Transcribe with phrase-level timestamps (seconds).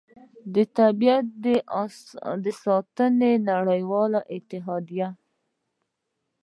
[0.53, 1.25] د طبیعت
[2.43, 5.07] د ساتنې نړیوالې اتحادیې